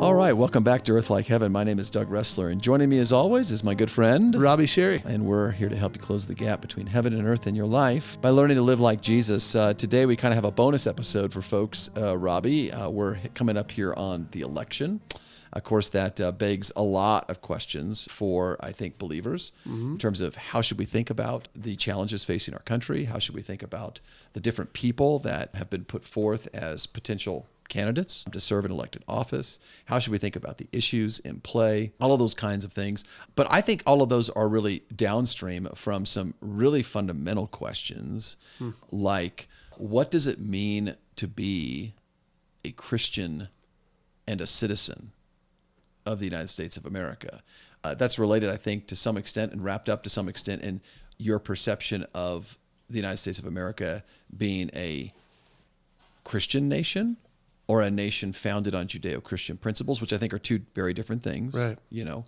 [0.00, 1.52] All right, welcome back to Earth Like Heaven.
[1.52, 4.64] My name is Doug Resler, and joining me as always is my good friend Robbie
[4.64, 5.04] Scherrei.
[5.04, 7.66] And we're here to help you close the gap between heaven and earth in your
[7.66, 9.54] life by learning to live like Jesus.
[9.54, 11.90] Uh, today, we kind of have a bonus episode for folks.
[11.94, 15.02] Uh, Robbie, uh, we're coming up here on the election.
[15.52, 19.92] Of course, that uh, begs a lot of questions for, I think, believers mm-hmm.
[19.92, 23.04] in terms of how should we think about the challenges facing our country?
[23.04, 24.00] How should we think about
[24.32, 29.02] the different people that have been put forth as potential candidates to serve an elected
[29.08, 29.58] office?
[29.86, 31.92] How should we think about the issues in play?
[32.00, 33.04] All of those kinds of things.
[33.34, 38.70] But I think all of those are really downstream from some really fundamental questions hmm.
[38.90, 39.48] like
[39.80, 41.94] what does it mean to be
[42.64, 43.48] a Christian
[44.28, 45.12] and a citizen?
[46.10, 47.42] Of the United States of America.
[47.82, 50.80] Uh, that's related, I think, to some extent and wrapped up to some extent in
[51.18, 54.02] your perception of the United States of America
[54.36, 55.12] being a
[56.24, 57.16] Christian nation
[57.68, 61.54] or a nation founded on Judeo-Christian principles, which I think are two very different things.
[61.54, 61.78] Right.
[61.88, 62.24] You know,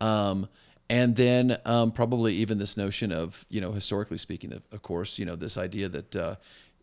[0.00, 0.48] um,
[0.90, 5.18] and then um, probably even this notion of you know historically speaking, of, of course,
[5.18, 6.36] you know this idea that uh,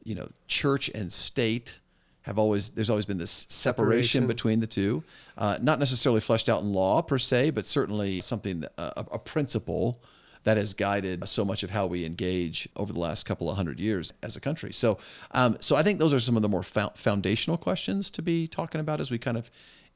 [0.04, 1.80] you know church and state
[2.26, 4.28] have always there's always been this separation, separation.
[4.28, 5.04] between the two,
[5.38, 9.20] uh, not necessarily fleshed out in law per se, but certainly something uh, a, a
[9.20, 10.02] principle
[10.44, 13.80] that has guided so much of how we engage over the last couple of hundred
[13.80, 14.72] years as a country.
[14.74, 14.98] So,
[15.32, 18.80] um, so I think those are some of the more foundational questions to be talking
[18.80, 19.50] about as we kind of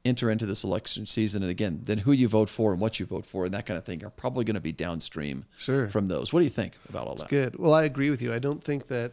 [0.04, 1.42] enter into this election season.
[1.42, 3.78] And again, then who you vote for and what you vote for and that kind
[3.78, 5.88] of thing are probably going to be downstream sure.
[5.88, 6.32] from those.
[6.32, 7.30] What do you think about all That's that?
[7.30, 7.58] Good.
[7.58, 8.32] Well, I agree with you.
[8.32, 9.12] I don't think that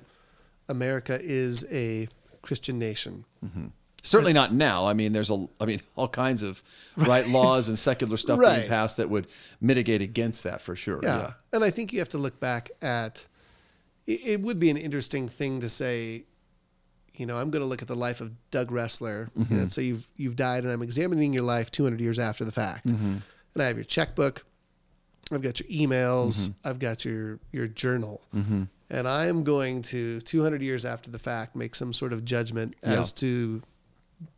[0.69, 2.07] America is a
[2.47, 3.25] Christian nation.
[3.43, 3.67] Mm-hmm.
[4.01, 4.87] Certainly not now.
[4.87, 6.63] I mean, there's a, I mean, all kinds of
[6.95, 8.59] right, right laws and secular stuff right.
[8.59, 9.27] being passed that would
[9.59, 11.01] mitigate against that for sure.
[11.03, 11.17] Yeah.
[11.17, 11.31] yeah.
[11.51, 13.25] and I think you have to look back at.
[14.05, 16.23] It, it would be an interesting thing to say.
[17.15, 19.51] You know, I'm going to look at the life of Doug Resler mm-hmm.
[19.51, 22.87] and say you've you've died, and I'm examining your life 200 years after the fact,
[22.87, 23.15] mm-hmm.
[23.55, 24.45] and I have your checkbook,
[25.32, 26.67] I've got your emails, mm-hmm.
[26.67, 31.20] I've got your your journal, mm-hmm and I am going to 200 years after the
[31.20, 33.00] fact make some sort of judgment yeah.
[33.00, 33.61] as to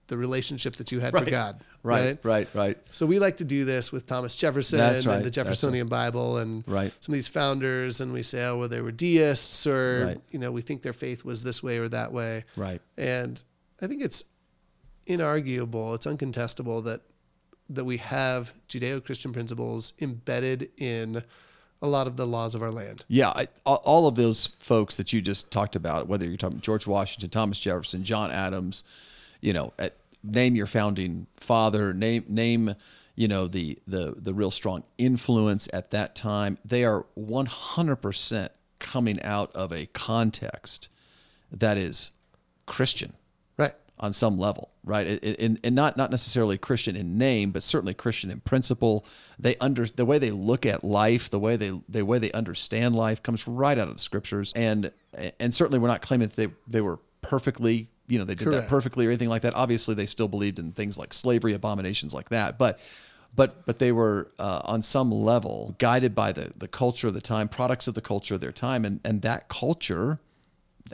[0.07, 1.23] the relationship that you had right.
[1.23, 1.63] for God.
[1.83, 2.77] Right, right, right, right.
[2.89, 5.05] So we like to do this with Thomas Jefferson right.
[5.07, 6.11] and the Jeffersonian right.
[6.11, 10.15] Bible and some of these founders, and we say, oh, well, they were deists, or
[10.31, 12.43] you know, we think their faith was this way or that way.
[12.55, 12.81] Right.
[12.97, 13.41] And
[13.81, 14.23] I think it's
[15.07, 17.01] inarguable, it's uncontestable that
[17.69, 21.23] that we have Judeo-Christian principles embedded in
[21.81, 23.05] a lot of the laws of our land.
[23.07, 26.85] Yeah, I, all of those folks that you just talked about, whether you're talking George
[26.85, 28.83] Washington, Thomas Jefferson, John Adams,
[29.39, 32.75] you know, at, name your founding father, name name
[33.15, 36.57] you know the the the real strong influence at that time.
[36.65, 38.49] They are 100%
[38.79, 40.89] coming out of a context
[41.51, 42.11] that is
[42.65, 43.13] Christian
[43.99, 45.21] on some level, right?
[45.23, 49.05] And, and not not necessarily Christian in name, but certainly Christian in principle.
[49.37, 52.95] They under the way they look at life, the way they the way they understand
[52.95, 54.53] life comes right out of the scriptures.
[54.55, 54.91] And
[55.39, 58.63] and certainly we're not claiming that they they were perfectly, you know, they did Correct.
[58.63, 59.53] that perfectly or anything like that.
[59.55, 62.79] Obviously, they still believed in things like slavery, abominations like that, but.
[63.35, 67.21] But, but they were uh, on some level guided by the, the culture of the
[67.21, 70.19] time, products of the culture of their time, and, and that culture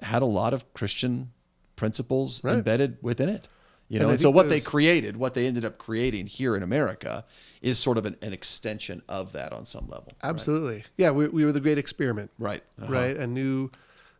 [0.03, 1.31] had a lot of Christian
[1.75, 2.55] principles right.
[2.55, 3.47] embedded within it.
[3.87, 6.63] You know, and, and so what they created, what they ended up creating here in
[6.63, 7.23] America,
[7.61, 10.11] is sort of an, an extension of that on some level.
[10.23, 10.89] Absolutely, right?
[10.97, 11.11] yeah.
[11.11, 12.63] We, we were the great experiment, right?
[12.81, 12.91] Uh-huh.
[12.91, 13.69] Right, a new,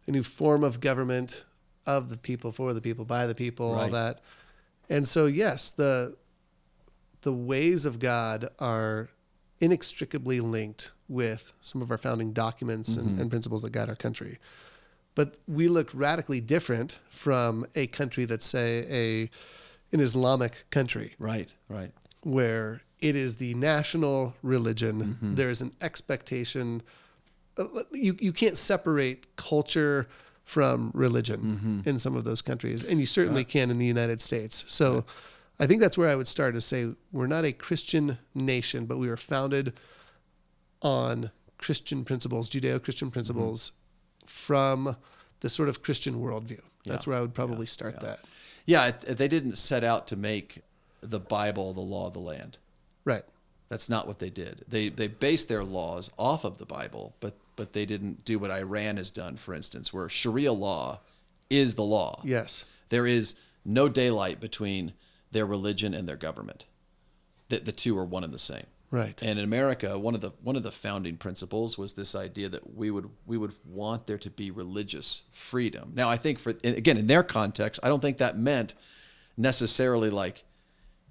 [0.07, 1.45] a new form of government
[1.87, 3.83] of the people, for the people, by the people, right.
[3.83, 4.21] all that.
[4.87, 6.15] And so, yes, the
[7.21, 9.09] the ways of God are
[9.59, 13.07] inextricably linked with some of our founding documents mm-hmm.
[13.07, 14.37] and, and principles that guide our country.
[15.15, 19.29] But we look radically different from a country that's say a
[19.93, 21.15] an Islamic country.
[21.17, 21.91] Right, right.
[22.23, 25.01] Where it is the national religion.
[25.01, 25.35] Mm-hmm.
[25.35, 26.81] There is an expectation.
[27.57, 30.07] Uh, you you can't separate culture
[30.43, 31.89] from religion mm-hmm.
[31.89, 33.49] in some of those countries, and you certainly right.
[33.49, 34.65] can in the United States.
[34.67, 35.03] So, right.
[35.61, 38.97] I think that's where I would start to say we're not a Christian nation, but
[38.97, 39.73] we were founded
[40.81, 43.71] on Christian principles, Judeo-Christian principles,
[44.25, 44.95] from
[45.39, 46.61] the sort of Christian worldview.
[46.85, 47.09] That's yeah.
[47.09, 47.71] where I would probably yeah.
[47.71, 48.07] start yeah.
[48.07, 48.19] that.
[48.65, 50.61] Yeah, it, they didn't set out to make
[51.01, 52.57] the Bible the law of the land.
[53.03, 53.23] Right.
[53.67, 54.63] That's not what they did.
[54.67, 58.51] They they based their laws off of the Bible, but but they didn't do what
[58.51, 60.99] Iran has done, for instance, where Sharia law
[61.49, 62.21] is the law.
[62.23, 62.65] Yes.
[62.89, 64.93] There is no daylight between
[65.31, 66.65] their religion and their government.
[67.49, 68.65] That the two are one and the same.
[68.91, 69.21] Right.
[69.21, 72.75] And in America, one of the one of the founding principles was this idea that
[72.75, 75.91] we would we would want there to be religious freedom.
[75.95, 78.75] Now, I think for again in their context, I don't think that meant
[79.37, 80.43] necessarily like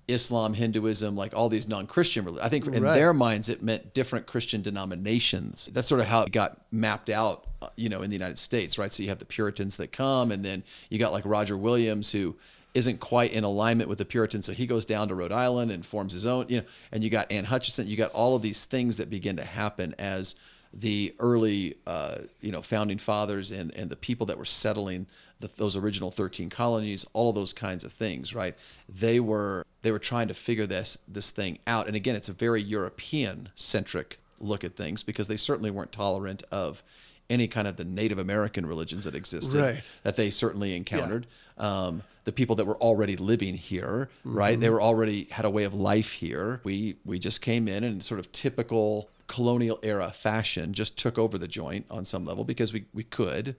[0.07, 2.47] Islam, Hinduism, like all these non-Christian religions.
[2.47, 2.95] I think in Right.
[2.95, 5.71] their minds it meant different Christian denominations.
[5.73, 8.77] That's sort of how it got mapped out, uh, you know, in the United States,
[8.79, 8.93] right?
[8.93, 12.37] So you have the Puritans that come, and then you got like Roger Williams who
[12.75, 15.87] isn't quite in alignment with the Puritans, so he goes down to Rhode Island and
[15.87, 16.67] forms his own, you know.
[16.93, 17.87] And you got Anne Hutchinson.
[17.87, 20.35] You got all of these things that begin to happen as
[20.73, 25.07] the early, uh, you know, founding fathers and and the people that were settling
[25.41, 28.57] the, those original 13 colonies, all of those kinds of things, right?
[28.89, 31.87] They were they were trying to figure this this thing out.
[31.87, 36.43] And again, it's a very European centric look at things because they certainly weren't tolerant
[36.51, 36.83] of
[37.31, 39.89] any kind of the Native American religions that existed Right.
[40.03, 41.27] that they certainly encountered.
[41.57, 44.59] Um, the people that were already living here, right?
[44.59, 44.75] They mm-hmm.
[44.75, 46.61] were already had a way of life here.
[46.65, 51.39] We we just came in and sort of typical colonial era fashion just took over
[51.39, 53.57] the joint on some level because we we could,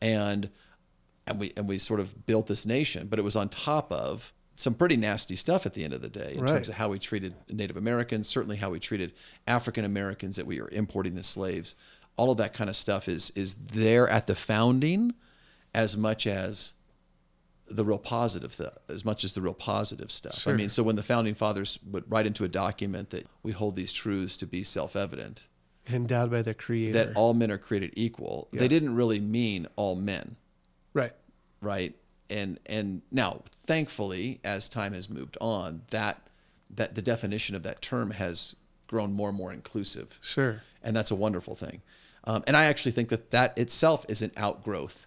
[0.00, 0.50] and
[1.26, 3.06] and we and we sort of built this nation.
[3.08, 6.08] But it was on top of some pretty nasty stuff at the end of the
[6.08, 6.50] day in Right.
[6.50, 9.12] terms of how we treated Native Americans, certainly how we treated
[9.46, 11.74] African Americans that we were importing as slaves.
[12.16, 15.14] All of that kind of stuff is is there at the founding
[15.72, 16.74] as much as
[17.70, 20.46] the real positive stuff, as much as the real positive stuff.
[20.48, 23.76] I mean, so when the founding fathers would write into a document that we hold
[23.76, 25.46] these truths to be self-evident,
[25.90, 26.92] endowed by the creator.
[27.04, 28.60] that all men are created equal, Yeah.
[28.60, 30.36] they didn't really mean all men
[30.94, 31.12] right.
[31.60, 31.94] right
[32.28, 36.28] and and now thankfully as time has moved on that
[36.72, 38.54] that the definition of that term has
[38.86, 40.62] grown more and more inclusive Sure.
[40.82, 41.82] and that's a wonderful thing
[42.24, 45.06] um, and i actually think that that itself is an outgrowth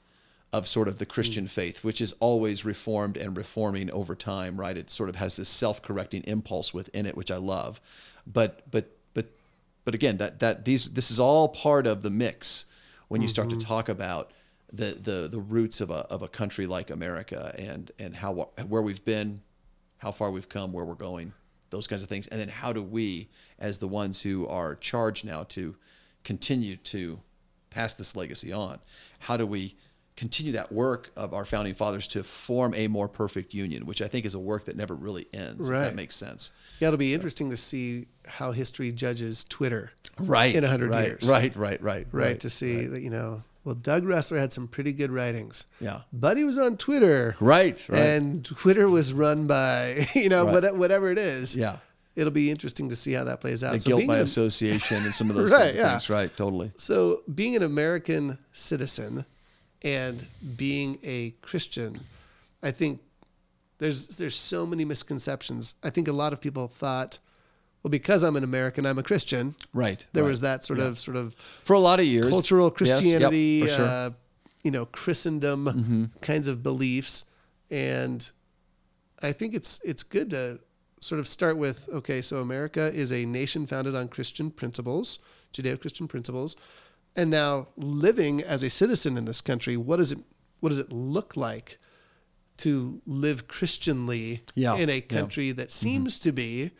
[0.53, 1.11] of sort of the hmm.
[1.11, 4.77] christian faith which is always reformed and reforming over time right?
[4.77, 7.81] It sort of has this self-correcting impulse within it which i love.
[8.25, 9.25] But but but
[9.83, 12.67] but again that that these this is all part of the mix
[13.09, 13.67] when you start to mm-hmm.
[13.67, 14.31] talk about
[14.73, 18.33] the the the roots of a of a country like America and and how
[18.67, 19.41] where we've been,
[19.97, 21.33] how far we've come, where we're going,
[21.69, 23.29] those kinds of things, and then how do we,
[23.59, 25.75] as the ones who are charged now to
[26.23, 27.19] continue to
[27.69, 28.79] pass this legacy on,
[29.19, 29.75] how do we
[30.15, 34.07] continue that work of our founding fathers to form a more perfect union, which I
[34.07, 35.67] think is a work that never really ends.
[35.67, 35.81] If Right.
[35.85, 36.51] that makes sense.
[36.79, 39.91] Yeah, it'll be interesting to see how history judges Twitter.
[40.19, 40.55] Right.
[40.55, 41.23] In a hundred right, years.
[41.27, 41.55] Right.
[41.55, 41.81] Right.
[41.81, 42.07] Right.
[42.11, 42.39] Right.
[42.41, 45.65] To see that, you know, well, Doug Resler had some pretty good writings.
[45.79, 46.01] Yeah.
[46.11, 47.35] But he was on Twitter.
[47.39, 47.83] Right.
[47.89, 47.99] Right.
[47.99, 50.75] And Twitter was run by, you know, Right.
[50.75, 51.55] whatever it is.
[51.55, 51.77] yeah.
[52.15, 53.73] It'll be interesting to see how that plays out.
[53.73, 55.89] The So guilt by association and some of those Right, kinds of yeah.
[55.93, 56.09] things.
[56.11, 56.37] Right.
[56.37, 56.71] Totally.
[56.77, 59.25] So, being an American citizen
[59.83, 60.25] and
[60.55, 61.99] being a Christian,
[62.61, 63.01] I think
[63.79, 65.75] there's there's so many misconceptions.
[65.83, 67.19] I think a lot of people thought,
[67.81, 69.55] well, because I'm an American, I'm a Christian.
[69.73, 70.05] Right.
[70.13, 70.29] There right.
[70.29, 72.29] was that sort of sort of for a lot of years.
[72.29, 73.77] cultural Yes, yep, Christianity, sure.
[73.77, 73.83] Mm-hmm.
[73.83, 74.09] uh,
[74.63, 77.25] you know, Christendom kinds of beliefs,
[77.69, 78.31] and
[79.21, 80.59] I think it's it's good to
[81.01, 85.19] sort of start with okay, so America is a nation founded on Christian principles,
[85.51, 86.55] Judeo-Christian principles,
[87.15, 90.19] and now living as a citizen in this country, what does it
[90.59, 91.77] what does it look like
[92.57, 94.99] to live Christianly Yeah, in a yeah.
[95.01, 95.17] Mm-hmm.
[95.17, 96.71] country that seems to be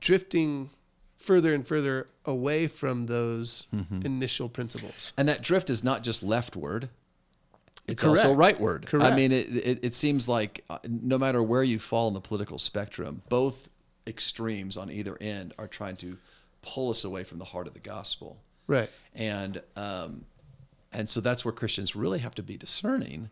[0.00, 0.70] drifting
[1.16, 4.04] further and further away from those Mm-hmm.
[4.06, 5.12] initial principles.
[5.16, 6.88] and that drift is not just leftward.
[7.88, 8.58] It's also Correct.
[8.60, 9.00] rightward.
[9.00, 12.20] I mean, it, it, it seems like uh, no matter where you fall in the
[12.20, 13.70] political spectrum, both
[14.08, 16.16] extremes on either end are trying to
[16.62, 18.38] pull us away from the heart of the gospel.
[18.66, 18.90] Right.
[19.14, 20.24] and um,
[20.92, 23.30] and so that's where Christians really have to be discerning,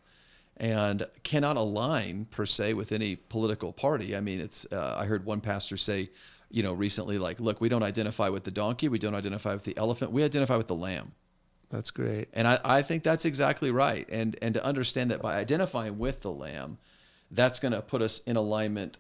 [0.57, 4.17] and cannot align per se with any political party.
[4.17, 6.11] I mean, it's uh, I heard one pastor say,
[6.51, 9.65] you know, recently, like, look, we don't identify with the donkey, we don't identify with
[9.65, 11.13] the elephant, we identify with the lamb.
[11.71, 12.29] That's great.
[12.33, 14.07] And I, I think that's exactly right.
[14.11, 16.79] And and to understand that by identifying with the lamb,
[17.31, 18.99] that's going to put us in alignment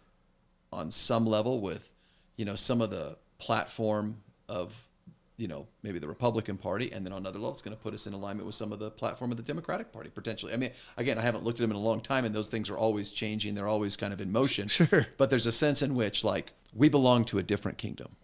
[0.73, 1.93] on some level with,
[2.37, 4.17] you know, some of the platform
[4.49, 4.89] of,
[5.37, 7.93] you know, maybe the Republican Party, and then on another level, it's going to put
[7.93, 10.53] us in alignment with some of the platform of the Democratic Party potentially.
[10.53, 12.71] I mean, again, I haven't looked at them in a long time, and those things
[12.71, 13.55] are always changing.
[13.57, 14.69] They're always kind of in motion.
[14.75, 15.07] Sure.
[15.19, 18.17] But there's a sense in which, like, we belong to a different kingdom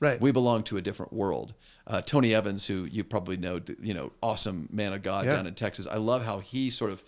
[0.00, 0.20] Right.
[0.20, 1.54] we belong to a different world.
[1.86, 5.36] Uh, Tony Evans, who you probably know, you know, awesome man of God Yeah.
[5.36, 5.86] down in Texas.
[5.86, 7.04] I love how he sort of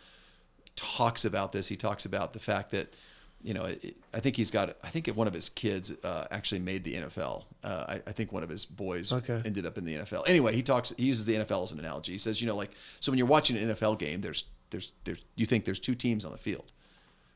[0.76, 1.68] talks about this.
[1.68, 2.94] He talks about the fact that,
[3.44, 4.76] you know, it, I think he's got.
[4.82, 7.44] I think one of his kids uh, actually made the NFL.
[7.62, 9.42] Uh, I, I think one of his boys Okay.
[9.44, 10.24] ended up in the NFL.
[10.26, 10.94] Anyway, he talks.
[10.96, 12.12] He uses the NFL as an analogy.
[12.12, 12.70] He says, you know, like
[13.00, 16.24] so when you're watching an NFL game, there's there's there's you think there's two teams
[16.24, 16.72] on the field,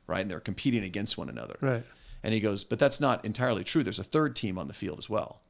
[0.06, 0.22] right?
[0.22, 1.56] And they're competing against one another.
[1.60, 1.84] Right.
[2.24, 3.84] And he goes, but that's not entirely true.
[3.84, 5.42] There's a third team on the field as well.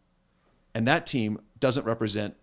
[0.74, 2.34] And that team doesn't represent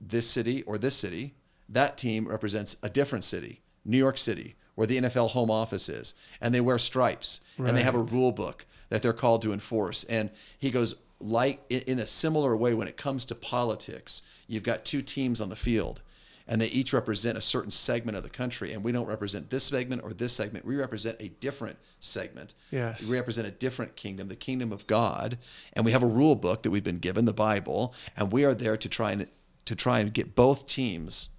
[0.00, 1.34] this city or this city.
[1.68, 6.14] That team represents a different city, New York City, where the NFL home office is.
[6.40, 10.04] And they wear stripes and they have a rule book that they're called to enforce.
[10.04, 14.62] And he goes, like in, in a similar way, when it comes to politics, you've
[14.62, 16.02] got two teams on the field
[16.48, 19.64] and they each represent a certain segment of the country and we don't represent this
[19.64, 23.10] segment or this segment we represent a different segment Yes.
[23.10, 25.38] we represent a different kingdom the kingdom of god
[25.72, 28.54] and we have a rule book that we've been given the bible and we are
[28.54, 29.26] there to try and
[29.64, 31.30] to try and get both teams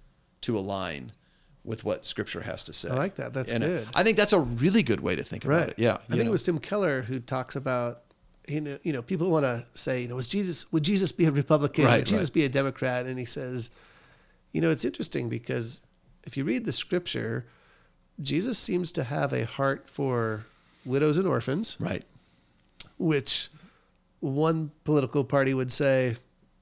[0.42, 1.12] to align
[1.68, 3.32] with what scripture has to say I like that.
[3.32, 3.86] That's And good.
[3.94, 5.68] i think that's a really good way to think about Right.
[5.70, 6.28] it yeah I think know.
[6.28, 8.02] it was Tim Keller who talks about
[8.48, 11.26] you know, you know people want to say, you know, was Jesus would Jesus be
[11.26, 11.84] a Republican?
[11.84, 12.34] Right, would Jesus right.
[12.34, 13.04] be a Democrat?
[13.04, 13.70] And he says,
[14.52, 15.82] you know, it's interesting because
[16.24, 17.44] if you read the scripture,
[18.22, 20.46] Jesus seems to have a heart for
[20.86, 22.04] widows and orphans, right
[22.96, 23.50] which
[24.20, 26.16] one political party would say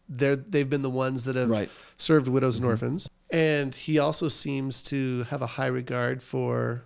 [0.09, 1.71] they're they've been the ones that have Right.
[1.97, 2.73] served widows and mm-hmm.
[2.73, 3.09] orphans.
[3.30, 6.85] And he also seems to have a high regard for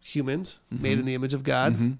[0.00, 1.00] humans made mm-hmm.
[1.00, 1.74] in the image of God.
[1.74, 1.92] Mm-hmm.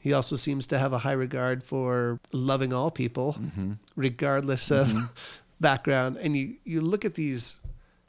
[0.00, 3.72] He also seems to have a high regard for loving all people, mm-hmm.
[3.94, 5.14] regardless of
[5.60, 6.16] background.
[6.16, 7.60] And you, you look at these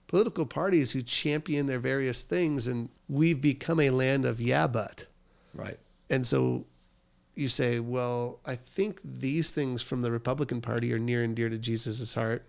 [0.08, 5.06] political parties who champion their various things, and we've become a land of yeah, but.
[5.54, 5.78] right
[6.10, 6.66] And so
[7.36, 11.50] you say, well, I think these things from the Republican Party are near and dear
[11.50, 12.46] to Jesus' heart.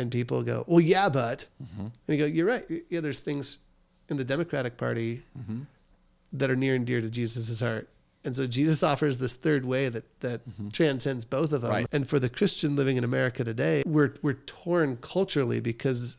[0.00, 1.46] And people go, well, yeah, but.
[1.62, 1.80] Mm-hmm.
[1.80, 2.64] And you go, you're right.
[2.88, 3.58] Yeah, there's things
[4.08, 5.60] in the Democratic Party mm-hmm.
[6.32, 7.88] that are near and dear to Jesus' heart.
[8.24, 10.68] And so Jesus offers this third way that, that mm-hmm.
[10.70, 11.70] transcends both of them.
[11.70, 11.86] Right.
[11.92, 16.16] And for the Christian living in America today, we're, we're torn culturally because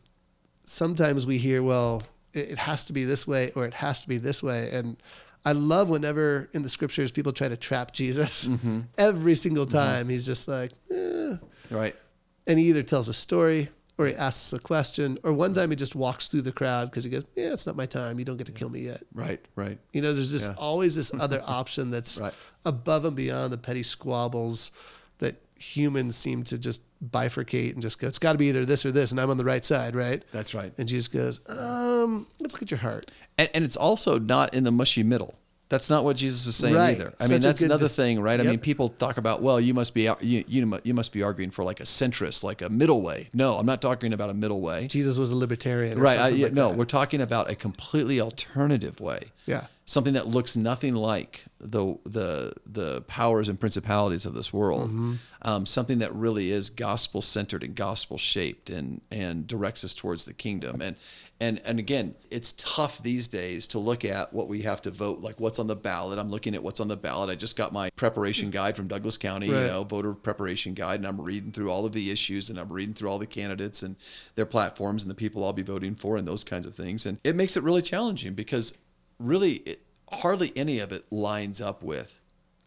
[0.64, 4.08] sometimes we hear, well, it, it has to be this way or it has to
[4.08, 4.70] be this way.
[4.72, 4.96] And
[5.44, 8.48] I love whenever in the scriptures people try to trap Jesus.
[8.98, 11.36] Every single time he's just like, eh.
[11.70, 11.96] right
[12.46, 13.68] and he either tells a story
[13.98, 17.04] or he asks a question, or one time he just walks through the crowd because
[17.04, 18.18] he goes, yeah, it's not my time.
[18.18, 19.02] You don't get to kill me yet.
[19.14, 20.56] right right You know, there's just Yeah.
[20.56, 22.32] always this other option that's Right.
[22.64, 24.70] above and beyond the petty squabbles
[25.18, 26.80] that humans seem to just
[27.10, 29.36] bifurcate and just go, it's got to be either this or this, and I'm on
[29.36, 30.22] the right side, right?
[30.32, 33.10] that's right And Jesus goes, um, let's look at your heart.
[33.38, 35.34] And, and it's also not in the mushy middle.
[35.72, 36.90] That's not what Jesus is saying Right.
[36.96, 37.14] either.
[37.18, 38.38] I Such mean, that's another dis- thing, right?
[38.38, 41.50] I mean, people talk about, well, you must be you, you you must be arguing
[41.50, 43.30] for like a centrist, like a middle way.
[43.32, 44.86] No, I'm not talking about a middle way.
[44.86, 46.18] Jesus was a libertarian, Right?
[46.18, 46.76] I, like no, that.
[46.78, 49.32] we're talking about a completely alternative way.
[49.46, 49.64] Yeah.
[49.84, 54.90] Something that looks nothing like the the the powers and principalities of this world.
[54.90, 55.14] Mm-hmm.
[55.42, 60.24] Um, something that really is gospel centered and gospel shaped and and directs us towards
[60.24, 60.80] the kingdom.
[60.80, 60.96] And
[61.40, 65.18] and and again, it's tough these days to look at what we have to vote,
[65.18, 66.20] like what's on the ballot.
[66.20, 67.30] I'm looking at what's on the ballot.
[67.30, 71.06] I just got my preparation guide from Douglas County, you know, voter preparation guide, and
[71.08, 73.96] I'm reading through all of the issues and I'm reading through all the candidates and
[74.36, 77.04] their platforms and the people I'll be voting for and those kinds of things.
[77.06, 78.78] And it makes it really challenging because
[79.18, 82.20] really it, hardly any of it lines up with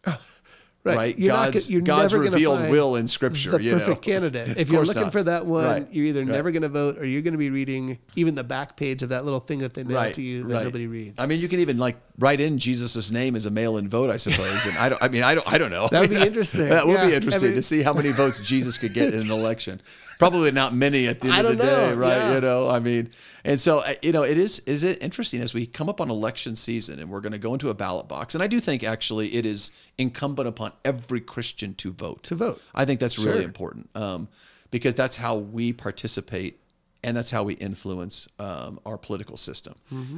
[0.84, 3.50] right, You're not God's, go- you're God's revealed will in Scripture.
[3.50, 4.12] the you perfect know?
[4.12, 4.56] candidate.
[4.56, 5.12] If you're looking not.
[5.12, 5.88] for that one, Right.
[5.92, 6.28] you're either Right.
[6.28, 9.08] never going to vote or you're going to be reading even the back page of
[9.08, 10.64] that little thing that they mail right, to you that right.
[10.64, 11.20] nobody reads.
[11.20, 14.16] I mean, you can even like write in Jesus' name as a mail-in vote, I
[14.16, 14.64] suppose.
[14.66, 15.02] And I don't.
[15.02, 15.52] I mean, I don't.
[15.52, 15.88] I don't know.
[15.90, 16.68] That would be interesting.
[16.68, 17.08] that would Yeah.
[17.08, 19.80] be interesting I mean- to see how many votes Jesus could get in an election.
[20.18, 22.16] Probably not many at the end of the don't day, right?
[22.16, 22.34] Yeah.
[22.34, 23.10] You know, I mean,
[23.44, 26.10] and so uh, you know, it is is it interesting as we come up on
[26.10, 28.82] election season and we're going to go into a ballot box, and I do think
[28.82, 32.22] actually it is incumbent upon every Christian to vote.
[32.24, 32.62] To vote.
[32.74, 33.42] I think that's really Sure.
[33.44, 34.28] important um,
[34.70, 36.60] because that's how we participate
[37.04, 39.74] and that's how we influence um, our political system.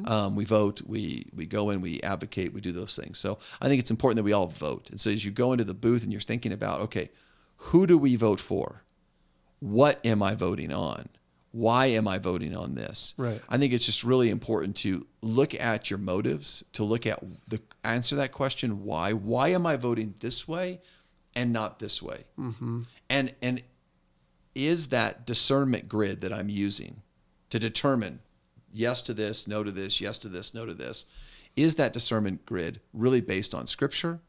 [0.06, 3.18] Um, we vote, we we go in, we advocate, we do those things.
[3.18, 4.88] So I think it's important that we all vote.
[4.90, 7.10] And so as you go into the booth and you're thinking about, okay,
[7.56, 8.84] who do we vote for?
[9.60, 11.08] What am I voting on?
[11.50, 13.14] Why am I voting on this?
[13.16, 13.40] Right.
[13.48, 17.60] I think it's just really important to look at your motives, to look at the
[17.82, 19.12] answer that question why.
[19.12, 20.80] Why am I voting this way
[21.34, 22.24] and not this way?
[22.38, 22.82] Mm-hmm.
[23.08, 23.62] And and
[24.54, 27.02] is that discernment grid that I'm using
[27.50, 28.20] to determine
[28.72, 31.06] yes to this, no to this, yes to this, no to this,
[31.56, 34.20] is that discernment grid really based on scripture?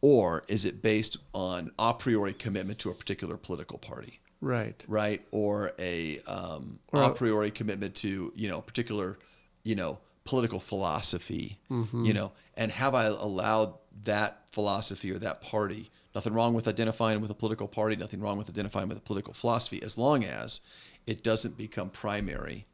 [0.00, 4.20] Or is it based on a priori commitment to a particular political party?
[4.40, 4.84] Right.
[4.88, 5.24] right?
[5.30, 9.18] Or a um, Or a priori commitment to you know particular
[9.64, 12.04] you know political philosophy, Mm-hmm.
[12.04, 13.74] you know, and have I allowed
[14.04, 15.90] that philosophy or that party?
[16.14, 17.94] Nothing wrong with identifying with a political party.
[17.96, 20.60] Nothing wrong with identifying with a political philosophy, as long as
[21.06, 22.66] it doesn't become primary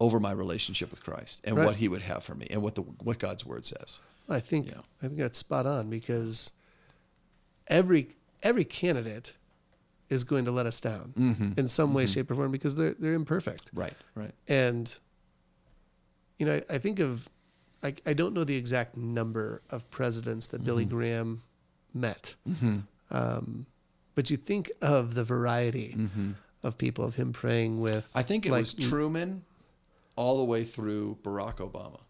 [0.00, 1.66] over my relationship with Christ and Right.
[1.66, 4.00] what He would have for me and what the what God's Word says.
[4.28, 4.80] I think Yeah.
[5.02, 6.52] I think that's spot on because
[7.66, 8.10] every
[8.42, 9.32] every candidate
[10.10, 11.52] is going to let us down Mm-hmm.
[11.58, 13.70] in some way, shape, or form because they're they're imperfect.
[13.74, 13.94] Right.
[14.14, 14.32] Right.
[14.48, 14.94] And
[16.38, 17.28] you know, I, I think of
[17.82, 20.96] I, I don't know the exact number of presidents that Billy Mm-hmm.
[20.96, 21.42] Graham
[21.94, 22.34] met.
[23.10, 23.66] Um,
[24.14, 25.96] but you think of the variety
[26.62, 28.10] of people of him praying with.
[28.14, 29.44] I think it like, was Truman
[30.16, 32.00] all the way through Barack Obama.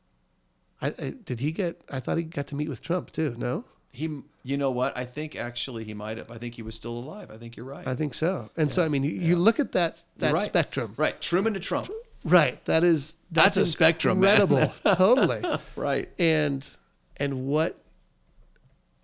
[0.80, 1.82] I, I, did he get?
[1.92, 3.34] I thought he got to meet with Trump too.
[3.36, 3.64] No,
[3.98, 4.96] He, you know what?
[4.96, 6.30] I think actually he might have.
[6.30, 7.30] I think he was still alive.
[7.30, 7.86] I think you're right.
[7.86, 8.48] I think so.
[8.56, 10.42] And so I mean, you, you look at that that right.
[10.42, 11.90] spectrum, Right, Truman to Trump.
[12.24, 12.64] right?
[12.66, 14.40] That is That's a spectrum, man.
[14.40, 15.42] incredible, totally.
[15.76, 16.08] Right.
[16.18, 16.66] And
[17.16, 17.82] and what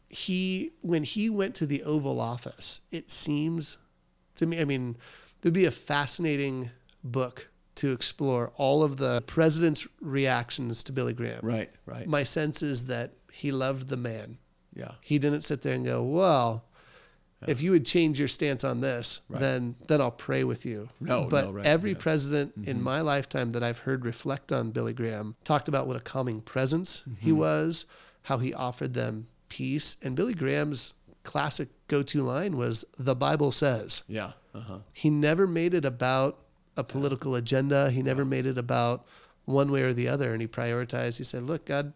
[0.09, 3.77] he when he went to the Oval Office, it seems
[4.37, 4.61] to me.
[4.61, 4.97] I mean,
[5.41, 6.71] there'd be a fascinating
[7.03, 11.41] book to explore all of the president's reactions to Billy Graham.
[11.43, 11.73] Right.
[11.87, 12.07] Right.
[12.07, 14.39] My sense is that he loved the man.
[14.75, 14.93] Yeah.
[15.01, 16.65] He didn't sit there and go, "Well,
[17.47, 21.27] if you would change your stance on this, then then I'll pray with you." No,
[21.29, 21.95] but no, right, every yeah.
[21.95, 22.03] Mm-hmm.
[22.03, 26.01] president in my lifetime that I've heard reflect on Billy Graham talked about what a
[26.01, 27.39] calming presence he Mm-hmm.
[27.39, 27.87] was,
[28.23, 34.03] how he offered them peace, and Billy Graham's classic go-to line was, "The Bible says."
[34.09, 34.33] Yeah.
[34.55, 34.79] Uh huh.
[34.93, 36.39] He never made it about
[36.77, 37.91] a political agenda.
[37.91, 39.05] He never made it about
[39.45, 41.19] one way or the other, and he prioritized.
[41.19, 41.93] He said, "Look, God,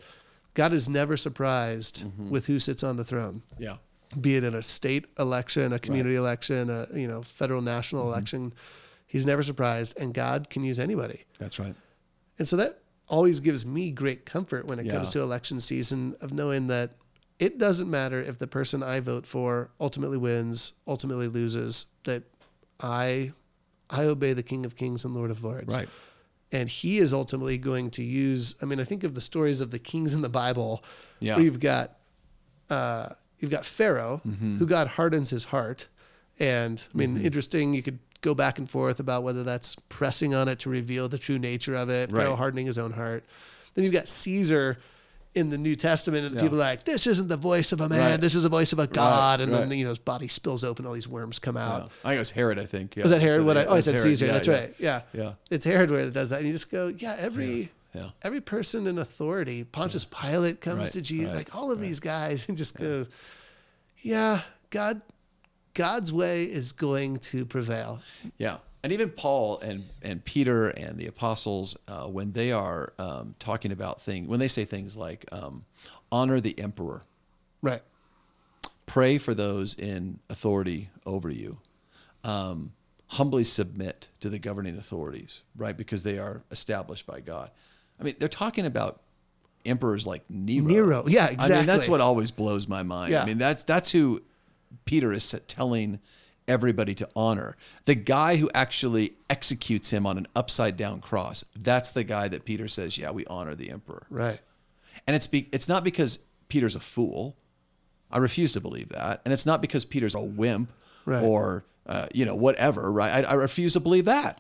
[0.59, 2.31] God is never surprised Mm-hmm.
[2.31, 3.77] with who sits on the throne, Yeah.
[4.21, 8.13] be it in a state election, a community election, a you know federal national Mm-hmm.
[8.13, 8.53] election.
[9.07, 11.21] He's never surprised, and God can use anybody.
[11.39, 11.75] That's right.
[12.39, 16.31] And so that always gives me great comfort when it comes to election season of
[16.33, 16.91] knowing that
[17.39, 22.23] it doesn't matter if the person I vote for ultimately wins, ultimately loses, that
[22.81, 23.33] I
[23.91, 25.75] I obey the King of Kings and Lord of Lords.
[25.75, 25.89] Right.
[26.51, 29.71] And he is ultimately going to use I mean, I think of the stories of
[29.71, 30.83] the kings in the Bible
[31.21, 31.35] Yeah.
[31.37, 31.97] where you've got
[32.71, 34.59] uh, you've got Pharaoh, Mm-hmm.
[34.59, 35.87] who God hardens his heart.
[36.39, 40.49] And I mean, interesting, you could go back and forth about whether that's pressing on
[40.49, 43.25] it to reveal the true nature of it, Pharaoh hardening his own heart.
[43.75, 44.79] Then you've got Caesar
[45.39, 46.43] in the New Testament, and the Yeah.
[46.43, 48.21] people are like, this isn't the voice of a man, Right.
[48.21, 49.41] this is the voice of a God.
[49.41, 49.69] and right.
[49.69, 51.81] then, you know, his body spills open, all these worms come out.
[51.81, 51.87] Yeah.
[52.05, 52.59] I think it was Herod.
[52.59, 52.97] I think.
[52.97, 53.03] Yeah.
[53.05, 53.45] Was that Herod?
[53.45, 54.03] What I, oh, I said Herod.
[54.09, 54.27] Caesar.
[54.27, 54.75] Yeah, That's right.
[54.79, 55.01] Yeah.
[55.13, 55.33] Yeah.
[55.51, 56.39] It's Herod where it does that.
[56.39, 58.11] And you just go, yeah, every Yeah.
[58.23, 62.01] every person in authority, Pontius Pilate comes Right, to Jesus, right, like all of these
[62.01, 63.07] guys, and just go,
[64.03, 65.01] yeah, God,
[65.75, 68.01] God's way is going to prevail.
[68.37, 73.35] Yeah, and even Paul and and Peter and the apostles, uh, when they are um,
[73.39, 75.65] talking about things, when they say things like um,
[76.13, 77.03] honor the emperor,
[77.63, 77.83] Right.
[78.87, 81.59] pray for those in authority over you,
[82.25, 82.73] um,
[83.09, 85.77] humbly submit to the governing authorities, right?
[85.77, 87.51] Because they are established by God.
[88.01, 89.01] I mean, they're talking about
[89.67, 90.67] emperors like Nero.
[90.67, 91.05] Nero.
[91.09, 93.13] Yeah, I mean, that's what always blows my mind.
[93.13, 93.23] Yeah.
[93.23, 94.23] I mean, that's that's who
[94.85, 95.99] Peter is telling
[96.49, 97.57] everybody to honor.
[97.85, 101.45] The guy who actually executes him on an upside down cross.
[101.55, 104.41] That's the guy that Peter says, "Yeah, we honor the emperor." Right.
[105.07, 107.37] And it's be, it's not because Peter's a fool.
[108.11, 110.73] I refuse to believe that, and it's not because Peter's a wimp
[111.05, 111.23] Right.
[111.23, 112.91] or uh, you know whatever.
[112.91, 113.25] Right?
[113.25, 114.39] I, I refuse to believe that.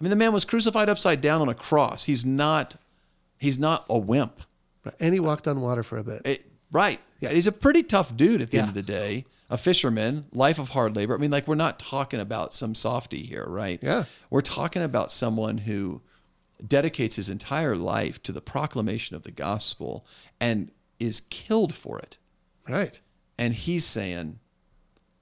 [0.00, 2.04] I mean, the man was crucified upside down on a cross.
[2.04, 2.76] He's not.
[3.38, 4.40] He's not a wimp.
[4.84, 4.94] right.
[5.00, 6.22] And he walked on water for a bit.
[6.24, 7.00] It- right.
[7.20, 9.26] He's a pretty tough dude at the end of the day.
[9.52, 11.14] A fisherman, life of hard labor.
[11.14, 13.78] I mean, like we're not talking about some softy here, right?
[13.82, 14.04] Yeah.
[14.30, 16.00] We're talking about someone who
[16.66, 20.06] dedicates his entire life to the proclamation of the gospel
[20.40, 22.16] and is killed for it.
[22.66, 22.98] Right.
[23.36, 24.38] And he's saying,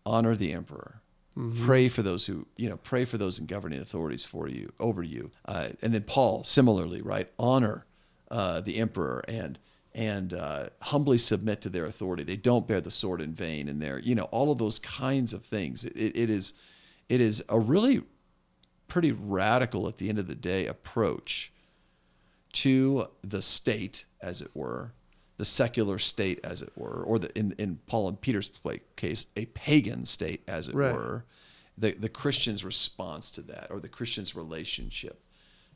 [0.07, 1.03] honor the emperor.
[1.37, 1.67] Mm-hmm.
[1.67, 5.03] Pray for those who, you know, pray for those in governing authorities for you, over
[5.03, 5.33] you.
[5.45, 7.29] Uh, and then Paul, similarly, right?
[7.37, 7.85] Honor
[8.31, 9.59] uh, the emperor and
[9.95, 12.23] and uh, humbly submit to their authority.
[12.23, 15.33] They don't bear the sword in vain, and they're, you know, all of those kinds
[15.33, 15.85] of things.
[15.85, 16.55] It, it, is,
[17.09, 18.03] it is a really
[18.87, 21.53] pretty radical at the end of the day approach
[22.53, 24.93] to the state, as it were,
[25.37, 28.51] the secular state, as it were, or the in, in Paul and Peter's
[28.97, 30.93] case, a pagan state, as it Right.
[30.93, 31.25] were,
[31.79, 35.23] the the Christian's response to that, or the Christian's relationship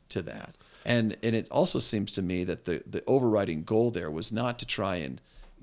[0.09, 4.11] to that, and and it also seems to me that the the overriding goal there
[4.11, 5.19] was not to try and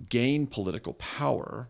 [0.08, 1.68] gain political power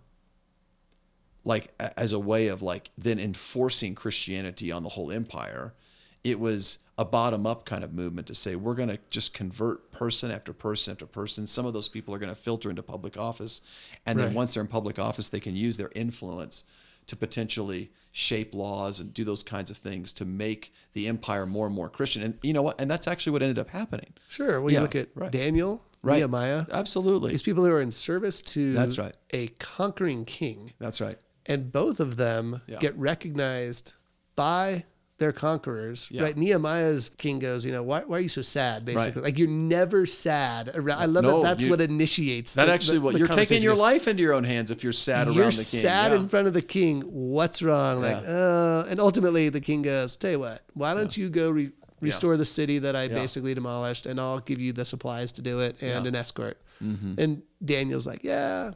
[1.45, 5.75] like as a way of like then enforcing Christianity on the whole empire.
[6.23, 9.91] It was a bottom up kind of movement to say we're going to just convert
[9.91, 11.49] person after person after person.
[11.49, 13.61] Some of those people are going to filter into public office,
[14.07, 16.63] and then once they're in public office, they can use their influence
[17.07, 21.67] to potentially shape laws and do those kinds of things to make the empire more
[21.67, 22.23] and more Christian.
[22.23, 22.79] And you know what?
[22.81, 24.13] And that's actually what ended up happening.
[24.29, 24.61] Sure.
[24.61, 25.31] Well, you look at right.
[25.33, 26.17] Daniel, Right.
[26.17, 27.31] Nehemiah, Absolutely.
[27.31, 29.17] these people who are in service to That's right.
[29.31, 30.73] a conquering king.
[30.81, 31.17] That's right.
[31.47, 32.79] And both of them Yeah.
[32.81, 33.93] get recognized
[34.35, 34.85] by
[35.19, 36.23] they're conquerors, Yeah.
[36.25, 36.37] right?
[36.37, 38.85] Nehemiah's king goes, you know, why, why are you so sad?
[38.85, 40.73] Basically, like you're never sad.
[40.75, 41.49] around- I love No, that.
[41.51, 42.55] That's you- what initiates.
[42.55, 44.93] That the- actually, what you're taking your goes, life into your own hands if you're
[44.93, 45.81] sad around You're the king.
[45.81, 46.19] sad yeah.
[46.19, 47.03] in front of the king.
[47.03, 48.01] What's wrong?
[48.03, 51.71] Like, uh, and ultimately the king goes, tell you what, why don't you go re-
[52.01, 55.61] restore the city that I basically demolished, and I'll give you the supplies to do
[55.61, 55.99] it and.
[55.99, 56.07] Mm-hmm.
[56.07, 56.59] an escort.
[56.81, 58.73] And Daniel's like, yeah,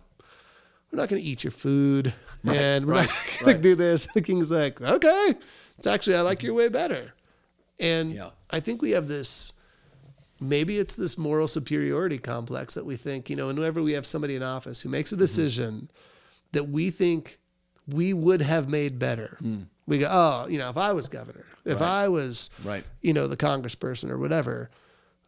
[0.97, 2.15] we're not going to eat your food,
[2.47, 3.57] and we're right, not going right.
[3.57, 4.07] to do this.
[4.15, 5.35] The king's like, okay,
[5.79, 7.13] it's actually I like your way better.
[7.79, 8.31] And Yeah.
[8.51, 9.53] I think we have this.
[10.41, 14.37] Maybe it's this moral superiority complex that we think, you know, whenever we have somebody
[14.37, 15.23] in office who makes a mm-hmm.
[15.23, 15.91] decision
[16.53, 17.39] that we think
[17.89, 19.39] we would have made better.
[19.43, 19.67] Mm.
[19.87, 22.05] We go, oh, you know, if I was governor, if Right.
[22.05, 22.85] I was, Right.
[23.01, 24.69] you know, the congressperson or whatever,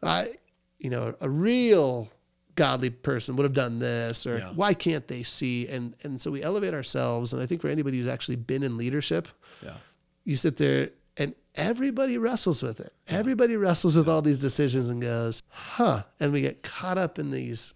[0.02, 0.34] I,
[0.78, 2.10] you know, a real
[2.58, 4.52] godly person would have done this, or Yeah.
[4.54, 5.66] why can't they see?
[5.68, 7.32] And and so we elevate ourselves.
[7.32, 9.28] And I think for anybody who's actually been in leadership,
[9.62, 9.78] Yeah.
[10.24, 12.92] you sit there and everybody wrestles with it.
[13.06, 16.02] Everybody wrestles with all these decisions and goes, huh.
[16.20, 17.72] And we get caught up in these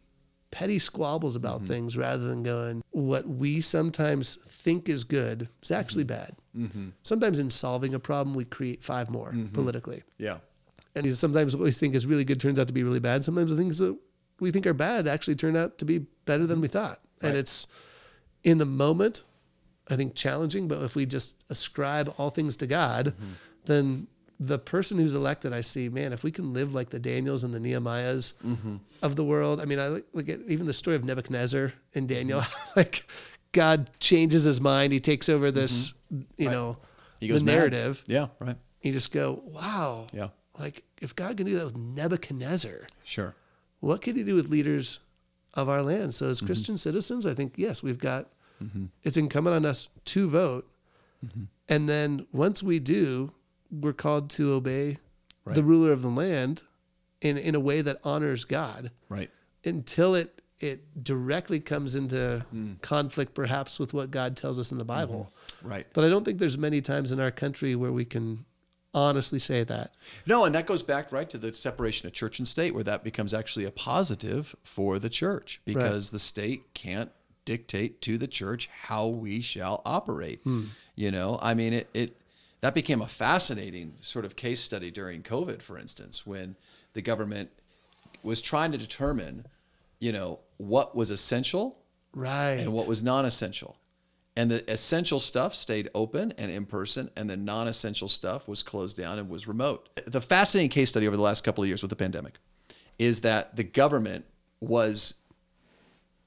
[0.50, 1.66] petty squabbles about Mm-hmm.
[1.72, 6.84] things rather than going, what we sometimes think is good is actually Mm-hmm.
[6.84, 6.92] bad.
[7.02, 9.54] Sometimes in solving a problem, we create five more Mm-hmm.
[9.54, 10.02] politically.
[10.18, 10.38] Yeah.
[10.94, 13.24] And sometimes what we think is really good turns out to be really bad.
[13.24, 13.96] Sometimes the things that
[14.42, 17.00] we think are bad actually turn out to be better than we thought.
[17.22, 17.66] And it's
[18.44, 19.22] in the moment,
[19.88, 23.32] I think challenging, but if we just ascribe all things to God, Mm-hmm.
[23.66, 24.06] then
[24.40, 27.54] the person who's elected, I see, man, if we can live like the Daniels and
[27.54, 28.76] the Nehemiahs Mm-hmm.
[29.02, 29.60] of the world.
[29.60, 32.72] I mean, I look, at even the story of Nebuchadnezzar and Daniel, Mm-hmm.
[32.80, 33.06] like
[33.52, 34.92] God changes his mind.
[34.92, 36.44] He takes over this, you Mm-hmm.
[36.46, 36.52] Right.
[36.52, 36.76] know,
[37.20, 37.44] the mad.
[37.44, 38.02] narrative.
[38.08, 38.26] Yeah.
[38.40, 38.56] Right.
[38.82, 40.08] You just go, wow.
[40.12, 40.28] Yeah.
[40.58, 43.34] Like if God can do that with Nebuchadnezzar, Sure.
[43.82, 45.00] What could he do with leaders
[45.54, 46.14] of our land?
[46.14, 46.46] So as mm-hmm.
[46.46, 48.28] Christian citizens, I think yes, we've got
[48.62, 48.86] mm-hmm.
[49.02, 50.70] it's incumbent on us to vote.
[51.26, 51.42] Mm-hmm.
[51.68, 53.32] And then once we do,
[53.70, 54.98] we're called to obey
[55.44, 55.56] Right.
[55.56, 56.62] the ruler of the land
[57.20, 59.28] in in a way that honors God Right.
[59.64, 62.80] until it it directly comes into mm.
[62.80, 65.32] conflict perhaps with what God tells us in the Bible.
[65.60, 65.84] Right.
[65.92, 68.44] But I don't think there's many times in our country where we can
[68.94, 69.94] honestly say that.
[70.26, 73.02] No, and that goes back right to the separation of church and state, where that
[73.04, 77.10] becomes actually a positive for the church because the state can't
[77.44, 80.40] dictate to the church how we shall operate.
[80.44, 80.64] Hmm.
[80.94, 82.16] You know, I mean, it, it
[82.60, 86.54] that became a fascinating sort of case study during COVID, for instance, when
[86.92, 87.50] the government
[88.22, 89.46] was trying to determine,
[89.98, 91.78] you know, what was essential
[92.14, 92.58] Right.
[92.60, 93.76] and what was non-essential.
[94.34, 98.96] And the essential stuff stayed open and in person, and the non-essential stuff was closed
[98.96, 99.88] down and was remote.
[100.06, 102.38] The fascinating case study over the last couple of years with the pandemic
[102.98, 104.24] is that the government
[104.60, 105.16] was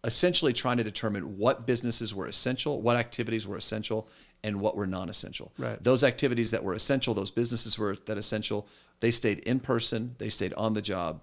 [0.04, 4.08] essentially trying to determine what businesses were essential, what activities were essential,
[4.44, 5.52] and what were non-essential.
[5.58, 5.84] Right.
[5.84, 8.68] Those activities that were essential, those businesses were that essential.
[9.00, 10.16] They stayed in person.
[10.20, 11.22] They stayed on the job.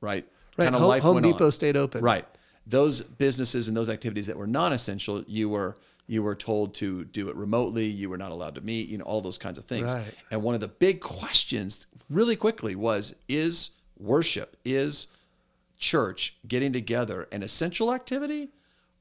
[0.00, 0.26] Right.
[0.56, 0.64] Right.
[0.64, 1.32] Kinda Home, went on.
[1.32, 2.02] Depot stayed open.
[2.02, 2.26] Right.
[2.66, 7.28] Those businesses and those activities that were non-essential, you were you were told to do
[7.28, 7.86] it remotely.
[7.86, 8.88] You were not allowed to meet.
[8.88, 9.94] You know all those kinds of things.
[9.94, 10.14] Right.
[10.30, 15.08] And one of the big questions, really quickly, was: Is worship, is
[15.78, 18.50] church getting together an essential activity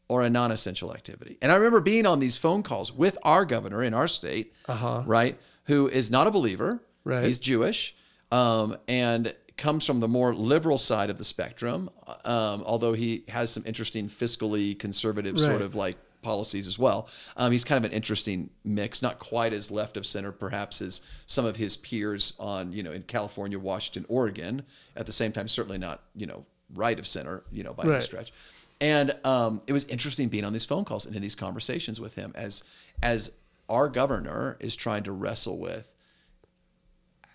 [0.07, 1.37] or a non-essential activity?
[1.41, 4.53] And I remember being on these phone calls with our governor in our state,
[5.05, 6.81] right, who is not a believer.
[7.03, 7.23] Right.
[7.23, 7.95] He's Jewish,
[8.31, 11.89] um, and comes from the more liberal side of the spectrum.
[12.25, 17.07] Um, although he has some interesting fiscally conservative sort of like policies as well.
[17.37, 21.01] Um, he's kind of an interesting mix, not quite as left of center perhaps as
[21.27, 24.63] some of his peers on you know in California, Washington, Oregon.
[24.95, 28.01] At the same time, certainly not you know right of center, you know by any
[28.01, 28.33] stretch.
[28.79, 32.15] And um, it was interesting being on these phone calls and in these conversations with
[32.15, 32.63] him as
[33.03, 33.31] as
[33.69, 35.93] our governor is trying to wrestle with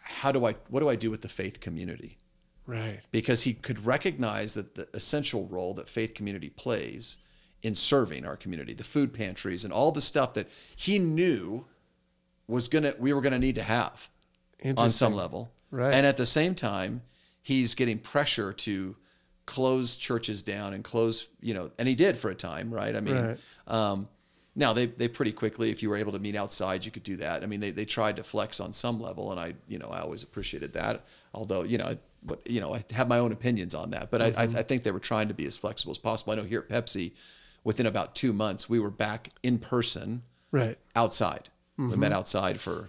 [0.06, 2.18] how do I what do I do with the faith community?
[2.66, 3.00] Right.
[3.12, 7.18] Because he could recognize that the essential role that faith community plays
[7.62, 11.64] in serving our community, the food pantries and all the stuff that he knew
[12.48, 14.08] was gonna we were gonna need to have
[14.76, 15.52] on some level.
[15.70, 15.92] Right.
[15.92, 17.02] And at the same time,
[17.42, 18.96] he's getting pressure to
[19.46, 22.96] close churches down and close, you know, and he did for a time, right?
[22.96, 23.38] I mean, Right.
[23.68, 24.08] um,
[24.56, 27.16] now they, they pretty quickly, if you were able to meet outside, you could do
[27.18, 27.42] that.
[27.42, 30.00] I mean, they, they tried to flex on some level, and I, you know, I
[30.00, 31.04] always appreciated that.
[31.34, 34.10] Although, you know, but you know, I have my own opinions on that.
[34.10, 34.56] But I, I, mm-hmm.
[34.56, 36.32] I think they were trying to be as flexible as possible.
[36.32, 37.12] I know here at Pepsi,
[37.64, 40.78] within about two months, we were back in person Right.
[40.94, 41.50] outside.
[41.76, 42.14] We met mm-hmm.
[42.14, 42.88] outside for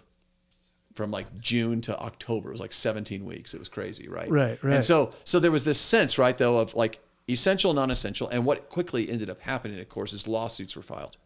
[0.95, 2.49] from like June to October.
[2.49, 3.53] It was like 17 weeks.
[3.53, 4.29] It was crazy, right?
[4.29, 4.75] Right, right.
[4.75, 6.99] And so so there was this sense, right, though, of like
[7.29, 11.17] essential, non-essential, and what quickly ended up happening, of course, is lawsuits were filed.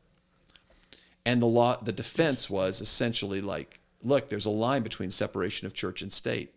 [1.25, 5.73] And the law the defense was essentially like look, there's a line between separation of
[5.73, 6.55] church and state.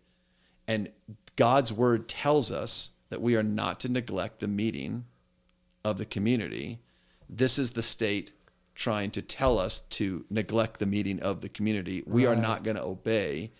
[0.67, 0.89] And
[1.35, 5.05] God's word tells us that we are not to neglect the meeting
[5.83, 6.79] of the community.
[7.29, 8.31] This is the state
[8.73, 12.03] trying to tell us to neglect the meeting of the community.
[12.05, 13.51] We are not going to obey.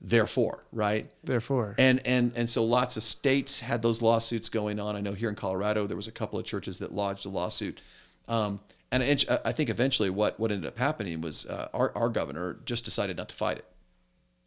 [0.00, 1.10] Therefore, right?
[1.24, 1.74] Therefore.
[1.76, 4.94] And and and so lots of states had those lawsuits going on.
[4.94, 7.80] I know here in Colorado there was a couple of churches that lodged a lawsuit.
[8.28, 8.60] Um,
[8.90, 9.02] and
[9.44, 13.16] I think eventually what what ended up happening was uh, our our governor just decided
[13.16, 13.64] not to fight it.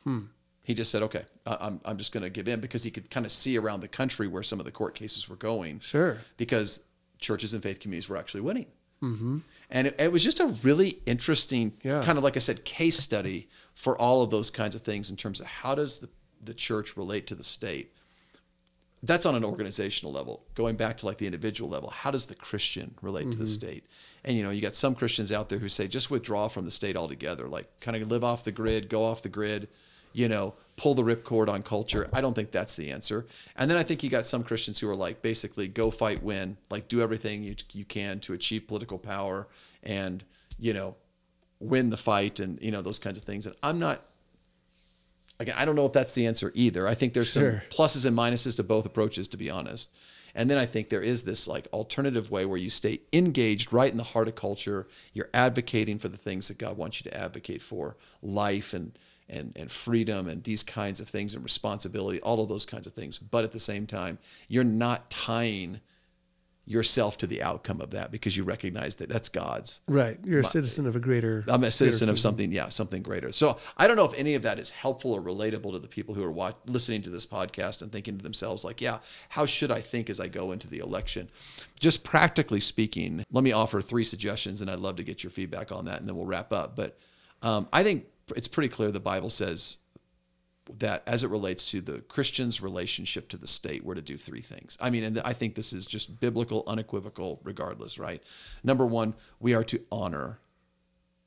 [0.04, 0.20] Hmm.
[0.66, 3.26] He just said, "Okay, I'm I'm just going to give in," because he could kind
[3.26, 5.80] of see around the country where some of the court cases were going.
[5.80, 6.20] Sure.
[6.38, 6.82] Because
[7.20, 8.68] churches and faith communities were actually winning.
[9.02, 9.40] Mm-hmm.
[9.70, 12.02] And it, it, was just a really interesting, yeah.
[12.04, 15.18] kind of like I said, case study for all of those kinds of things in
[15.18, 16.10] terms of how does the,
[16.44, 17.94] the church relate to the state.
[19.02, 20.44] That's on an organizational level.
[20.54, 23.32] Going back to like the individual level, how does the Christian relate mm-hmm.
[23.32, 23.54] to the mm-hmm.
[23.54, 23.86] state?
[24.24, 26.72] And you know, you got some Christians out there who say just withdraw from the
[26.72, 29.68] state altogether, like kind of live off the grid, go off the grid,
[30.14, 32.10] you know, pull the ripcord on culture.
[32.14, 33.26] I don't think that's the answer.
[33.56, 36.58] And then I think you got some Christians who are like basically go fight, win,
[36.70, 39.48] like do everything you you can to achieve political power
[39.84, 40.24] and
[40.60, 40.96] you know
[41.60, 43.46] win the fight and you know those kinds of things.
[43.46, 44.06] And I'm not.
[45.42, 46.88] Again, I don't know if that's the answer either.
[46.88, 47.64] I think there's sure.
[47.70, 49.90] some pluses and minuses to both approaches, to be honest.
[50.36, 53.92] And then I think there is this like alternative way where you stay engaged right
[53.92, 54.88] in the heart of culture.
[55.14, 58.98] You're advocating for the things that God wants you to advocate for, life and
[59.32, 62.92] and, and freedom and these kinds of things and responsibility, all of those kinds of
[62.92, 63.18] things.
[63.18, 65.80] But at the same time, you're not tying
[66.72, 69.82] yourself to the outcome of that because you recognize that that's God's.
[69.88, 70.18] Right.
[70.24, 71.44] You're a citizen of a greater.
[71.48, 73.32] I'm a citizen of something, yeah, something greater.
[73.32, 76.16] So I don't know if any of that is helpful or relatable to the people
[76.16, 79.72] who are watch, listening to this podcast and thinking to themselves, like, yeah, how should
[79.72, 81.30] I think as I go into the election?
[81.80, 85.72] Just practically speaking, let me offer three suggestions and I'd love to get your feedback
[85.72, 86.76] on that and then we'll wrap up.
[86.76, 86.98] But
[87.42, 88.06] um, I think
[88.36, 89.78] it's pretty clear the Bible says
[90.80, 94.42] that as it relates to the Christian's relationship to the state, we're to do three
[94.42, 94.78] things.
[94.80, 98.22] I mean, and I think this is just biblical, unequivocal, regardless, right?
[98.64, 100.40] Number one, we are to honor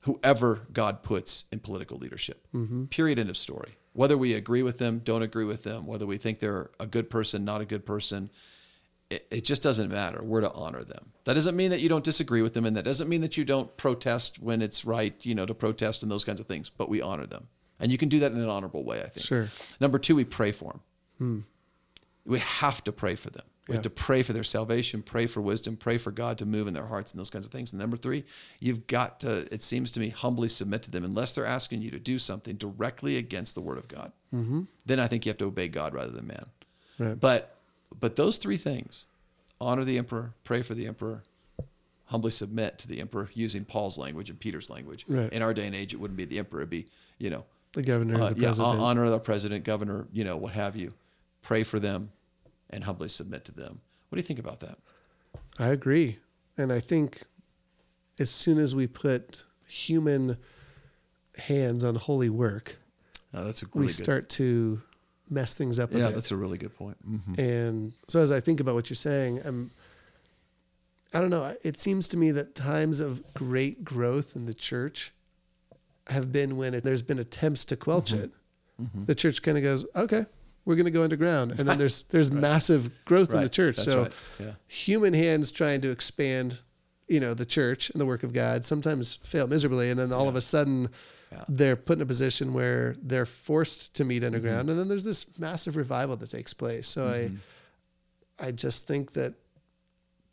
[0.03, 2.47] whoever God puts in political leadership.
[2.55, 2.87] Mm-hmm.
[2.87, 3.19] Period.
[3.19, 3.77] End of story.
[3.93, 7.11] Whether we agree with them, don't agree with them, whether we think they're a good
[7.11, 8.29] person, not a good person,
[9.09, 10.23] it, it just doesn't matter.
[10.23, 11.13] We're to honor them.
[11.25, 13.45] That doesn't mean that you don't disagree with them, and that doesn't mean that you
[13.45, 16.71] don't protest when it's right, you know, to protest and those kinds of things.
[16.71, 17.49] But we honor them,
[17.81, 19.03] and you can do that in an honorable way.
[19.03, 19.27] I think.
[19.27, 19.49] Sure.
[19.81, 20.81] Number two, we pray for them.
[21.19, 21.39] Hmm.
[22.27, 23.45] We have to pray for them.
[23.69, 23.77] We yeah.
[23.77, 26.75] have to pray for their salvation, pray for wisdom, pray for God to move in
[26.75, 27.73] their hearts and those kinds of things.
[27.73, 28.25] And number three,
[28.61, 31.91] you've got to, it seems to me, humbly submit to them unless they're asking you
[31.91, 34.13] to do something directly against the word of God.
[34.35, 34.63] Mm-hmm.
[34.85, 36.47] Then I think you have to obey God rather than man.
[36.99, 37.19] Right.
[37.19, 37.57] But
[37.99, 39.07] but those three things,
[39.61, 41.23] honor the emperor, pray for the emperor,
[42.07, 45.05] humbly submit to the emperor using Paul's language and Peter's language.
[45.09, 45.33] Right.
[45.33, 46.87] In our day and age, it wouldn't be the emperor; it'd be
[47.19, 48.81] you know the governor, uh, the yeah, president.
[48.81, 50.95] honor the president, governor, you know, what have you.
[51.43, 52.11] Pray for them,
[52.71, 53.81] and humbly submit to them.
[54.09, 54.79] What do you think about that?
[55.59, 56.19] I agree,
[56.57, 57.23] and I think
[58.19, 60.39] as soon as we put human
[61.37, 62.77] hands on holy work,
[63.35, 64.81] oh, that's a really we start to
[65.29, 65.93] mess things up.
[65.93, 66.97] yeah, that's a really good point.
[67.07, 67.41] Mm-hmm.
[67.41, 69.71] And so as I think about what you're saying, I'm.
[71.13, 71.55] I don't know.
[71.63, 75.14] It seems to me that times of great growth in the church
[76.09, 78.25] have been when it, there's been attempts to quelch mm-hmm.
[78.25, 78.31] it.
[78.81, 79.05] Mm-hmm.
[79.05, 80.27] The church kind of goes, okay,
[80.65, 82.41] we're going to go underground, and then there's there's right.
[82.41, 83.39] massive growth right.
[83.39, 83.77] in the church.
[83.77, 84.15] That's so right.
[84.41, 84.53] yeah.
[84.67, 86.61] human hands trying to expand,
[87.07, 90.23] you know, the church and the work of God sometimes fail miserably, and then all
[90.23, 90.31] yeah.
[90.31, 90.89] of a sudden
[91.31, 91.45] yeah.
[91.49, 94.71] they're put in a position where they're forced to meet underground, mm-hmm.
[94.71, 96.89] and then there's this massive revival that takes place.
[96.89, 97.37] So mm-hmm.
[98.39, 99.35] I, I just think that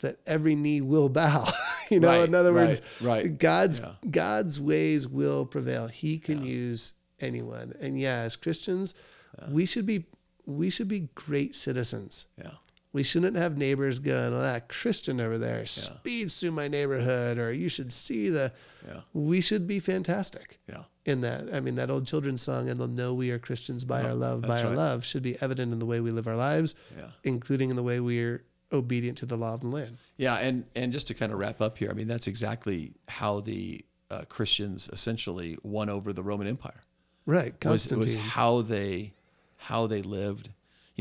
[0.02, 1.48] that every knee will bow.
[1.90, 3.38] you know, right, in other words, right, right.
[3.38, 3.94] God's yeah.
[4.10, 5.88] God's ways will prevail.
[5.88, 6.52] He can yeah.
[6.52, 8.94] use anyone, and yeah, as Christians,
[9.40, 9.50] yeah.
[9.50, 10.06] we should be
[10.46, 12.28] we should be great citizens.
[12.38, 12.52] Yeah.
[12.94, 17.54] We shouldn't have neighbors going, oh, that Christian over there speeds through my neighborhood, or
[17.54, 18.52] you should see the.
[18.86, 19.02] Yeah.
[19.14, 20.60] We should be fantastic.
[20.68, 20.84] Yeah.
[21.06, 24.04] In that, I mean, that old children's song, and they'll know we are Christians by
[24.04, 26.76] our love, by our love, should be evident in the way we live our lives,
[26.96, 27.08] yeah.
[27.24, 29.98] including in the way we're obedient to the law of the land.
[30.18, 33.40] Yeah, and and just to kind of wrap up here, I mean, that's exactly how
[33.42, 36.82] the uh, Christians essentially won over the Roman Empire.
[37.26, 38.00] Right, Constantine.
[38.00, 39.14] Was, was how they
[39.58, 40.50] how they lived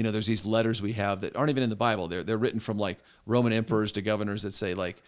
[0.01, 2.09] you know, there's these letters we have that aren't even in the Bible.
[2.09, 5.03] They're they're written from like Roman emperors to governors that say like,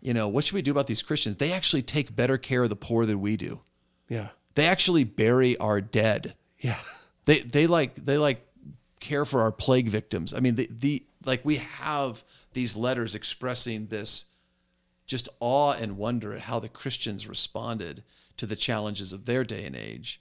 [0.00, 1.36] you know, what should we do about these Christians?
[1.36, 3.60] They actually take better care of the poor than we do.
[4.08, 4.28] Yeah.
[4.54, 6.34] They actually bury our dead.
[6.60, 6.78] Yeah.
[7.26, 8.42] They they like they like
[9.00, 10.34] care for our plague victims.
[10.34, 14.26] I mean, the the like we have these letters expressing this
[15.06, 18.02] just awe and wonder at how the Christians responded
[18.36, 20.20] to the challenges of their day and age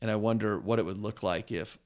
[0.00, 1.78] and I wonder what it would look like if,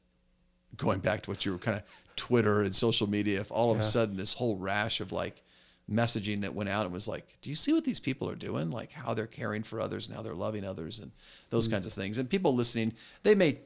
[0.77, 1.83] going back to what you were kind of
[2.17, 5.43] Twitter and social media, if all of a sudden this whole rash of like
[5.91, 8.71] messaging that went out and was like, do you see what these people are doing?
[8.71, 11.13] Like how they're caring for others and how they're loving others and
[11.51, 11.73] those mm.
[11.73, 12.19] kinds of things.
[12.19, 13.59] And people listening, they may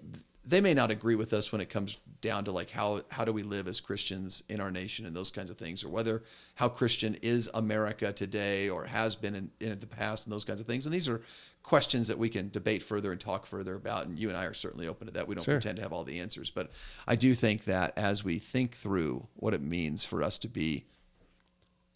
[0.47, 3.33] they may not agree with us when it comes down to like how how do
[3.33, 6.23] we live as Christians in our nation and those kinds of things, or whether
[6.55, 10.61] how Christian is America today or has been in, in the past and those kinds
[10.61, 10.87] of things.
[10.87, 11.23] And these are
[11.63, 14.07] questions that we can debate further and talk further about.
[14.07, 15.27] And you and I are certainly open to that.
[15.27, 15.55] We don't Sure.
[15.55, 16.71] pretend to have all the answers, but
[17.07, 20.85] I do think that as we think through what it means for us to be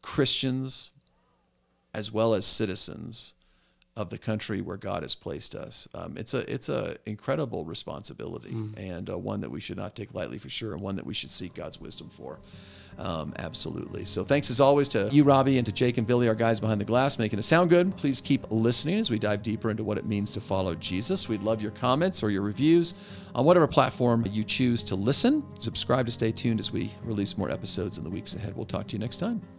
[0.02, 0.90] Christians
[1.92, 3.34] as well as citizens
[3.98, 5.88] of the country where God has placed us.
[5.92, 10.14] Um, it's a it's a incredible responsibility and uh, one that we should not take
[10.14, 12.38] lightly for sure, and one that we should seek God's wisdom for.
[12.96, 14.04] Um, absolutely.
[14.04, 16.80] So thanks as always to you, Robbie, and to Jake and Billy, our guys behind
[16.80, 17.96] the glass, making it sound good.
[17.96, 21.28] Please keep listening as we dive deeper into what it means to follow Jesus.
[21.28, 22.94] We'd love your comments or your reviews
[23.34, 25.42] on whatever platform you choose to listen.
[25.58, 28.54] Subscribe to stay tuned as we release more episodes in the weeks ahead.
[28.56, 29.57] We'll talk to you next time.